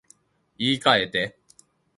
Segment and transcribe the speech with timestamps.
[0.57, 1.37] 言い換えて